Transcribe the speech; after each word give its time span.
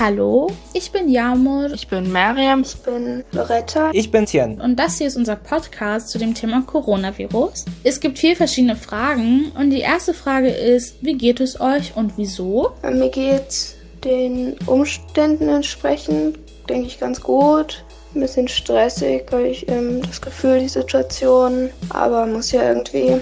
Hallo, 0.00 0.46
ich 0.74 0.92
bin 0.92 1.08
Jamur. 1.08 1.72
Ich 1.72 1.88
bin 1.88 2.12
Mariam. 2.12 2.60
Ich 2.60 2.76
bin 2.76 3.24
Loretta. 3.32 3.90
Ich 3.92 4.12
bin 4.12 4.26
Tien. 4.26 4.60
Und 4.60 4.76
das 4.76 4.98
hier 4.98 5.08
ist 5.08 5.16
unser 5.16 5.34
Podcast 5.34 6.10
zu 6.10 6.18
dem 6.18 6.34
Thema 6.34 6.62
Coronavirus. 6.64 7.64
Es 7.82 7.98
gibt 7.98 8.16
vier 8.16 8.36
verschiedene 8.36 8.76
Fragen 8.76 9.50
und 9.58 9.70
die 9.70 9.80
erste 9.80 10.14
Frage 10.14 10.50
ist, 10.50 10.98
wie 11.02 11.14
geht 11.14 11.40
es 11.40 11.60
euch 11.60 11.96
und 11.96 12.12
wieso? 12.16 12.74
Mir 12.84 13.10
geht 13.10 13.74
den 14.04 14.56
Umständen 14.66 15.48
entsprechend, 15.48 16.38
denke 16.68 16.86
ich, 16.86 17.00
ganz 17.00 17.20
gut 17.20 17.84
ein 18.14 18.20
bisschen 18.20 18.48
stressig, 18.48 19.26
weil 19.30 19.46
ich 19.46 19.68
ähm, 19.68 20.00
das 20.02 20.20
Gefühl, 20.20 20.60
die 20.60 20.68
Situation, 20.68 21.70
aber 21.90 22.26
muss 22.26 22.52
ja 22.52 22.62
irgendwie. 22.68 23.20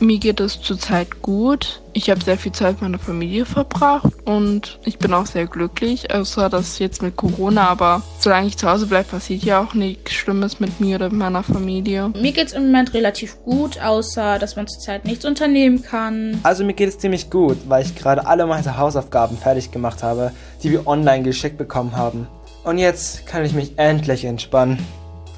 Mir 0.00 0.18
geht 0.18 0.40
es 0.40 0.60
zurzeit 0.60 1.22
gut. 1.22 1.82
Ich 1.92 2.10
habe 2.10 2.22
sehr 2.22 2.38
viel 2.38 2.52
Zeit 2.52 2.74
mit 2.74 2.82
meiner 2.82 2.98
Familie 2.98 3.44
verbracht 3.44 4.12
und 4.24 4.78
ich 4.84 4.98
bin 4.98 5.12
auch 5.12 5.26
sehr 5.26 5.46
glücklich, 5.46 6.14
außer 6.14 6.48
dass 6.48 6.78
jetzt 6.78 7.02
mit 7.02 7.16
Corona, 7.16 7.68
aber 7.68 8.02
solange 8.20 8.46
ich 8.46 8.56
zu 8.56 8.70
Hause 8.70 8.86
bleibe, 8.86 9.08
passiert 9.08 9.42
ja 9.42 9.60
auch 9.60 9.74
nichts 9.74 10.12
Schlimmes 10.12 10.60
mit 10.60 10.78
mir 10.78 10.96
oder 10.96 11.10
mit 11.10 11.18
meiner 11.18 11.42
Familie. 11.42 12.10
Mir 12.10 12.32
geht 12.32 12.48
es 12.48 12.52
im 12.52 12.66
Moment 12.66 12.94
relativ 12.94 13.42
gut, 13.42 13.80
außer 13.80 14.38
dass 14.38 14.54
man 14.54 14.68
zurzeit 14.68 15.06
nichts 15.06 15.24
unternehmen 15.24 15.82
kann. 15.82 16.38
Also 16.44 16.64
mir 16.64 16.74
geht 16.74 16.88
es 16.88 16.98
ziemlich 16.98 17.30
gut, 17.30 17.56
weil 17.66 17.84
ich 17.84 17.96
gerade 17.96 18.26
alle 18.26 18.46
meine 18.46 18.76
Hausaufgaben 18.76 19.36
fertig 19.36 19.72
gemacht 19.72 20.04
habe, 20.04 20.30
die 20.62 20.70
wir 20.70 20.86
online 20.86 21.24
geschickt 21.24 21.58
bekommen 21.58 21.96
haben. 21.96 22.28
Und 22.68 22.76
jetzt 22.76 23.24
kann 23.24 23.46
ich 23.46 23.54
mich 23.54 23.78
endlich 23.78 24.26
entspannen. 24.26 24.78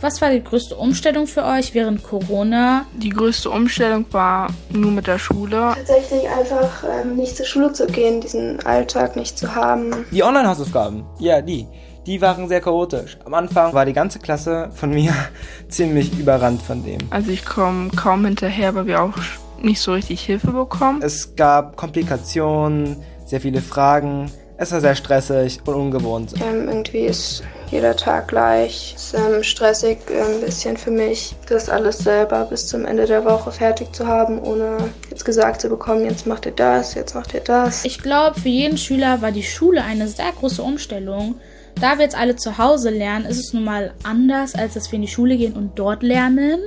Was 0.01 0.21
war 0.21 0.31
die 0.31 0.43
größte 0.43 0.75
Umstellung 0.75 1.29
für 1.29 1.45
euch 1.45 1.75
während 1.75 2.03
Corona? 2.03 2.87
Die 2.97 3.11
größte 3.11 3.51
Umstellung 3.51 4.05
war 4.11 4.49
nur 4.71 4.91
mit 4.91 5.07
der 5.07 5.21
Schule. 5.21 5.75
Tatsächlich 5.77 6.29
einfach 6.29 6.83
ähm, 6.83 7.15
nicht 7.15 7.37
zur 7.37 7.47
Schule 7.47 7.73
zu 7.73 7.87
gehen, 7.87 8.21
diesen 8.21 8.59
Alltag 8.67 9.15
nicht 9.15 9.39
zu 9.39 9.55
haben. 9.55 10.05
Die 10.11 10.25
Online-Hausaufgaben, 10.25 11.05
ja, 11.21 11.41
die. 11.41 11.69
Die 12.05 12.21
waren 12.21 12.49
sehr 12.49 12.61
chaotisch. 12.61 13.17
Am 13.25 13.35
Anfang 13.35 13.75
war 13.75 13.87
die 13.87 13.93
ganze 13.93 14.19
Klasse 14.19 14.71
von 14.75 14.91
mir 14.91 15.15
ziemlich 15.69 16.19
überrannt 16.19 16.61
von 16.61 16.83
dem. 16.83 16.99
Also 17.11 17.31
ich 17.31 17.45
komme 17.45 17.91
kaum 17.91 18.25
hinterher, 18.25 18.75
weil 18.75 18.87
wir 18.87 19.03
auch 19.03 19.15
nicht 19.63 19.81
so 19.81 19.93
richtig 19.93 20.21
Hilfe 20.23 20.51
bekommen. 20.51 21.01
Es 21.01 21.37
gab 21.37 21.77
Komplikationen, 21.77 22.97
sehr 23.25 23.41
viele 23.41 23.61
Fragen. 23.61 24.33
Es 24.63 24.73
war 24.73 24.83
sehr 24.83 24.95
stressig 24.95 25.59
und 25.65 25.75
ungewohnt. 25.75 26.35
Ähm, 26.47 26.69
irgendwie 26.69 27.07
ist 27.07 27.43
jeder 27.71 27.97
Tag 27.97 28.29
gleich. 28.29 28.93
Es 28.95 29.05
ist 29.05 29.15
ähm, 29.15 29.43
stressig 29.43 30.01
äh, 30.11 30.21
ein 30.21 30.43
bisschen 30.43 30.77
für 30.77 30.91
mich, 30.91 31.35
das 31.49 31.71
alles 31.71 31.97
selber 31.97 32.45
bis 32.45 32.67
zum 32.67 32.85
Ende 32.85 33.07
der 33.07 33.25
Woche 33.25 33.53
fertig 33.53 33.95
zu 33.95 34.07
haben, 34.07 34.39
ohne 34.39 34.77
jetzt 35.09 35.25
gesagt 35.25 35.63
zu 35.63 35.71
bekommen, 35.71 36.05
jetzt 36.05 36.27
macht 36.27 36.45
ihr 36.45 36.53
das, 36.53 36.95
jetzt 36.95 37.15
macht 37.15 37.33
ihr 37.33 37.41
das. 37.41 37.87
Ich 37.87 38.03
glaube, 38.03 38.39
für 38.39 38.51
jeden 38.51 38.77
Schüler 38.77 39.23
war 39.23 39.33
die 39.33 39.45
Schule 39.45 39.83
eine 39.83 40.09
sehr 40.09 40.31
große 40.39 40.63
Umstellung. 40.63 41.37
Da 41.81 41.97
wir 41.97 42.05
jetzt 42.05 42.19
alle 42.19 42.37
zu 42.37 42.59
Hause 42.59 42.91
lernen, 42.91 43.25
ist 43.25 43.39
es 43.39 43.55
nun 43.55 43.65
mal 43.65 43.95
anders, 44.03 44.55
als 44.55 44.75
dass 44.75 44.93
wir 44.93 44.97
in 44.97 45.03
die 45.03 45.09
Schule 45.09 45.39
gehen 45.39 45.55
und 45.55 45.79
dort 45.79 46.03
lernen. 46.03 46.61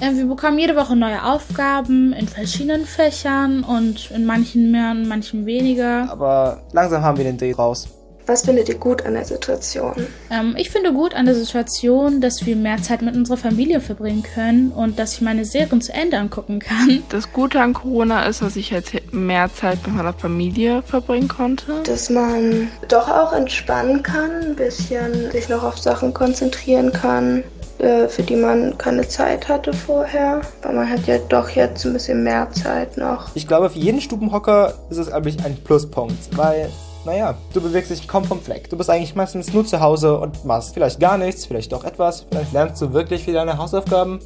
Wir 0.00 0.26
bekommen 0.26 0.58
jede 0.58 0.76
Woche 0.76 0.96
neue 0.96 1.24
Aufgaben 1.24 2.12
in 2.12 2.28
verschiedenen 2.28 2.84
Fächern 2.86 3.64
und 3.64 4.10
in 4.10 4.26
manchen 4.26 4.70
mehr 4.70 4.90
und 4.90 5.08
manchen 5.08 5.46
weniger. 5.46 6.08
Aber 6.10 6.62
langsam 6.72 7.02
haben 7.02 7.16
wir 7.16 7.24
den 7.24 7.38
Dreh 7.38 7.52
raus. 7.52 7.88
Was 8.26 8.42
findet 8.42 8.70
ihr 8.70 8.76
gut 8.76 9.04
an 9.04 9.14
der 9.14 9.24
Situation? 9.26 10.06
Ähm, 10.30 10.54
ich 10.56 10.70
finde 10.70 10.94
gut 10.94 11.14
an 11.14 11.26
der 11.26 11.34
Situation, 11.34 12.22
dass 12.22 12.46
wir 12.46 12.56
mehr 12.56 12.78
Zeit 12.78 13.02
mit 13.02 13.14
unserer 13.14 13.36
Familie 13.36 13.80
verbringen 13.80 14.22
können 14.22 14.72
und 14.72 14.98
dass 14.98 15.14
ich 15.14 15.20
meine 15.20 15.44
Serien 15.44 15.82
zu 15.82 15.92
Ende 15.92 16.16
angucken 16.16 16.58
kann. 16.58 17.02
Das 17.10 17.30
Gute 17.32 17.60
an 17.60 17.74
Corona 17.74 18.24
ist, 18.24 18.40
dass 18.40 18.56
ich 18.56 18.70
jetzt 18.70 18.94
mehr 19.12 19.52
Zeit 19.52 19.86
mit 19.86 19.94
meiner 19.94 20.14
Familie 20.14 20.82
verbringen 20.82 21.28
konnte. 21.28 21.82
Dass 21.84 22.08
man 22.08 22.68
doch 22.88 23.08
auch 23.08 23.34
entspannen 23.34 24.02
kann, 24.02 24.30
ein 24.42 24.56
bisschen 24.56 25.30
sich 25.30 25.50
noch 25.50 25.62
auf 25.62 25.76
Sachen 25.76 26.14
konzentrieren 26.14 26.92
kann. 26.92 27.44
Äh, 27.78 28.08
für 28.08 28.22
die 28.22 28.36
man 28.36 28.78
keine 28.78 29.06
Zeit 29.06 29.48
hatte 29.48 29.72
vorher. 29.72 30.40
Weil 30.62 30.74
man 30.74 30.88
hat 30.88 31.06
ja 31.06 31.18
doch 31.28 31.50
jetzt 31.50 31.84
ein 31.84 31.92
bisschen 31.92 32.22
mehr 32.22 32.50
Zeit 32.52 32.96
noch. 32.96 33.34
Ich 33.34 33.46
glaube, 33.46 33.70
für 33.70 33.78
jeden 33.78 34.00
Stubenhocker 34.00 34.74
ist 34.90 34.98
es, 34.98 35.08
glaube 35.08 35.28
ich, 35.28 35.44
ein 35.44 35.56
Pluspunkt, 35.56 36.36
weil 36.36 36.70
naja, 37.04 37.34
du 37.52 37.60
bewegst 37.60 37.90
dich 37.90 38.08
kaum 38.08 38.24
vom 38.24 38.40
Fleck. 38.40 38.70
Du 38.70 38.78
bist 38.78 38.88
eigentlich 38.88 39.14
meistens 39.14 39.52
nur 39.52 39.66
zu 39.66 39.80
Hause 39.80 40.18
und 40.18 40.44
machst 40.44 40.72
vielleicht 40.72 41.00
gar 41.00 41.18
nichts, 41.18 41.44
vielleicht 41.44 41.72
doch 41.72 41.84
etwas. 41.84 42.24
Vielleicht 42.30 42.52
lernst 42.52 42.80
du 42.80 42.92
wirklich 42.94 43.26
wieder 43.26 43.44
deine 43.44 43.58
Hausaufgaben 43.58 44.20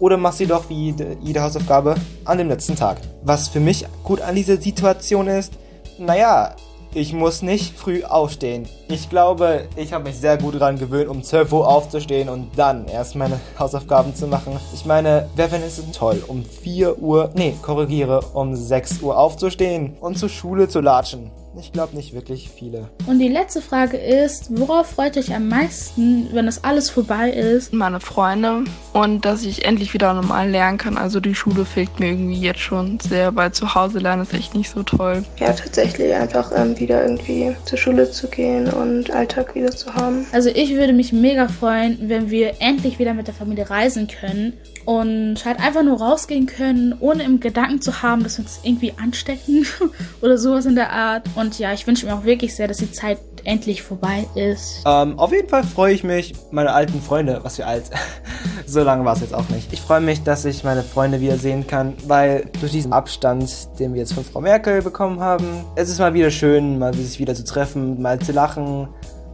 oder 0.00 0.16
machst 0.16 0.38
sie 0.38 0.46
doch 0.46 0.68
wie 0.68 0.94
jede 1.20 1.42
Hausaufgabe 1.42 1.94
an 2.24 2.38
dem 2.38 2.48
letzten 2.48 2.74
Tag. 2.74 2.98
Was 3.22 3.48
für 3.48 3.60
mich 3.60 3.86
gut 4.02 4.20
an 4.20 4.34
dieser 4.34 4.56
Situation 4.56 5.28
ist, 5.28 5.52
naja, 5.98 6.56
ich 6.94 7.12
muss 7.12 7.42
nicht 7.42 7.76
früh 7.76 8.04
aufstehen. 8.04 8.68
Ich 8.88 9.10
glaube, 9.10 9.66
ich 9.76 9.92
habe 9.92 10.04
mich 10.04 10.16
sehr 10.16 10.38
gut 10.38 10.54
daran 10.54 10.78
gewöhnt, 10.78 11.08
um 11.08 11.22
12 11.22 11.52
Uhr 11.52 11.68
aufzustehen 11.68 12.28
und 12.28 12.50
dann 12.56 12.86
erst 12.86 13.16
meine 13.16 13.40
Hausaufgaben 13.58 14.14
zu 14.14 14.26
machen. 14.26 14.58
Ich 14.72 14.86
meine, 14.86 15.28
wer 15.34 15.48
findet 15.48 15.70
es 15.70 15.82
toll, 15.92 16.22
um 16.28 16.44
4 16.44 16.98
Uhr, 17.00 17.30
nee, 17.34 17.54
korrigiere, 17.60 18.20
um 18.32 18.54
6 18.54 19.02
Uhr 19.02 19.18
aufzustehen 19.18 19.96
und 20.00 20.18
zur 20.18 20.28
Schule 20.28 20.68
zu 20.68 20.80
latschen? 20.80 21.30
Ich 21.58 21.72
glaube 21.72 21.94
nicht 21.96 22.14
wirklich 22.14 22.50
viele. 22.50 22.88
Und 23.06 23.20
die 23.20 23.28
letzte 23.28 23.60
Frage 23.60 23.96
ist, 23.96 24.46
worauf 24.50 24.88
freut 24.88 25.16
euch 25.16 25.34
am 25.34 25.48
meisten, 25.48 26.28
wenn 26.32 26.46
das 26.46 26.64
alles 26.64 26.90
vorbei 26.90 27.30
ist? 27.30 27.72
Meine 27.72 28.00
Freunde 28.00 28.64
und 28.92 29.24
dass 29.24 29.44
ich 29.44 29.64
endlich 29.64 29.92
wieder 29.92 30.14
normal 30.14 30.50
lernen 30.50 30.78
kann. 30.78 30.96
Also 30.96 31.20
die 31.20 31.34
Schule 31.34 31.64
fehlt 31.64 32.00
mir 32.00 32.08
irgendwie 32.08 32.40
jetzt 32.40 32.60
schon 32.60 32.98
sehr, 33.00 33.34
weil 33.36 33.52
zu 33.52 33.74
Hause 33.74 33.98
lernen 33.98 34.22
ist 34.22 34.34
echt 34.34 34.54
nicht 34.54 34.70
so 34.70 34.82
toll. 34.82 35.24
Ja, 35.38 35.52
tatsächlich 35.52 36.14
einfach 36.14 36.50
ähm, 36.54 36.78
wieder 36.78 37.02
irgendwie 37.02 37.54
zur 37.64 37.78
Schule 37.78 38.10
zu 38.10 38.28
gehen 38.28 38.68
und 38.68 39.10
Alltag 39.10 39.54
wieder 39.54 39.70
zu 39.70 39.94
haben. 39.94 40.26
Also 40.32 40.48
ich 40.48 40.74
würde 40.74 40.92
mich 40.92 41.12
mega 41.12 41.48
freuen, 41.48 41.98
wenn 42.08 42.30
wir 42.30 42.54
endlich 42.60 42.98
wieder 42.98 43.14
mit 43.14 43.26
der 43.26 43.34
Familie 43.34 43.68
reisen 43.68 44.08
können 44.08 44.54
und 44.84 45.44
halt 45.44 45.60
einfach 45.60 45.82
nur 45.82 45.98
rausgehen 45.98 46.46
können, 46.46 46.94
ohne 47.00 47.24
im 47.24 47.40
Gedanken 47.40 47.80
zu 47.80 48.02
haben, 48.02 48.22
dass 48.22 48.38
wir 48.38 48.44
uns 48.44 48.60
irgendwie 48.62 48.92
anstecken 49.00 49.66
oder 50.20 50.38
sowas 50.38 50.66
in 50.66 50.74
der 50.74 50.90
Art. 50.92 51.24
Und 51.34 51.43
ja, 51.52 51.72
ich 51.72 51.86
wünsche 51.86 52.06
mir 52.06 52.14
auch 52.14 52.24
wirklich 52.24 52.54
sehr, 52.54 52.68
dass 52.68 52.78
die 52.78 52.90
Zeit 52.90 53.18
endlich 53.44 53.82
vorbei 53.82 54.26
ist. 54.34 54.82
Ähm, 54.86 55.18
auf 55.18 55.32
jeden 55.32 55.48
Fall 55.48 55.64
freue 55.64 55.92
ich 55.92 56.04
mich, 56.04 56.34
meine 56.50 56.72
alten 56.72 57.00
Freunde, 57.00 57.40
was 57.42 57.56
für 57.56 57.66
alt, 57.66 57.84
so 58.66 58.82
lange 58.82 59.04
war 59.04 59.14
es 59.14 59.20
jetzt 59.20 59.34
auch 59.34 59.48
nicht. 59.50 59.72
Ich 59.72 59.80
freue 59.80 60.00
mich, 60.00 60.22
dass 60.22 60.44
ich 60.44 60.64
meine 60.64 60.82
Freunde 60.82 61.20
wiedersehen 61.20 61.66
kann, 61.66 61.94
weil 62.06 62.48
durch 62.60 62.72
diesen 62.72 62.92
Abstand, 62.92 63.78
den 63.78 63.94
wir 63.94 64.00
jetzt 64.00 64.14
von 64.14 64.24
Frau 64.24 64.40
Merkel 64.40 64.82
bekommen 64.82 65.20
haben, 65.20 65.64
es 65.76 65.88
ist 65.90 65.98
mal 65.98 66.14
wieder 66.14 66.30
schön, 66.30 66.78
mal 66.78 66.94
sich 66.94 67.18
wieder 67.18 67.34
zu 67.34 67.44
treffen, 67.44 68.00
mal 68.00 68.18
zu 68.18 68.32
lachen, 68.32 68.88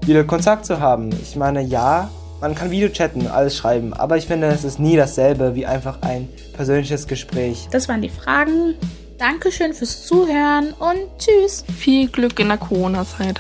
wieder 0.04 0.24
Kontakt 0.24 0.66
zu 0.66 0.80
haben. 0.80 1.10
Ich 1.22 1.36
meine, 1.36 1.62
ja, 1.62 2.10
man 2.40 2.54
kann 2.54 2.70
Video 2.70 2.88
chatten, 2.88 3.26
alles 3.26 3.56
schreiben, 3.56 3.92
aber 3.92 4.16
ich 4.16 4.26
finde, 4.26 4.48
es 4.48 4.64
ist 4.64 4.80
nie 4.80 4.96
dasselbe 4.96 5.54
wie 5.54 5.66
einfach 5.66 6.00
ein 6.02 6.28
persönliches 6.54 7.06
Gespräch. 7.06 7.68
Das 7.70 7.88
waren 7.88 8.00
die 8.00 8.08
Fragen. 8.08 8.74
Dankeschön 9.20 9.74
fürs 9.74 10.06
Zuhören 10.06 10.72
und 10.72 11.18
tschüss. 11.18 11.62
Viel 11.78 12.08
Glück 12.08 12.40
in 12.40 12.48
der 12.48 12.56
Corona-Zeit. 12.56 13.38